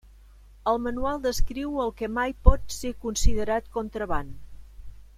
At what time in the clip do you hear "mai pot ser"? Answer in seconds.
2.15-2.95